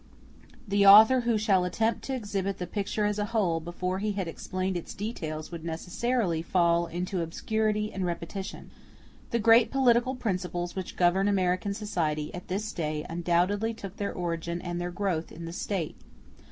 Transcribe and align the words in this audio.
The 0.67 0.83
author 0.83 1.19
who 1.21 1.37
should 1.37 1.63
attempt 1.63 2.01
to 2.05 2.15
exhibit 2.15 2.57
the 2.57 2.65
picture 2.65 3.05
as 3.05 3.19
a 3.19 3.25
whole 3.37 3.59
before 3.59 3.99
he 3.99 4.13
had 4.13 4.27
explained 4.27 4.75
its 4.75 4.95
details 4.95 5.51
would 5.51 5.63
necessarily 5.63 6.41
fall 6.41 6.87
into 6.87 7.21
obscurity 7.21 7.93
and 7.93 8.03
repetition. 8.03 8.71
The 9.29 9.37
great 9.37 9.69
political 9.69 10.15
principles 10.15 10.75
which 10.75 10.97
govern 10.97 11.27
American 11.27 11.75
society 11.75 12.33
at 12.33 12.47
this 12.47 12.73
day 12.73 13.05
undoubtedly 13.11 13.75
took 13.75 13.97
their 13.97 14.11
origin 14.11 14.59
and 14.59 14.81
their 14.81 14.89
growth 14.89 15.31
in 15.31 15.45
the 15.45 15.53
State. 15.53 15.95